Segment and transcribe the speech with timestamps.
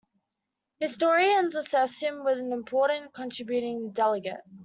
[0.79, 4.41] Historians assess him as an important contributing delegate.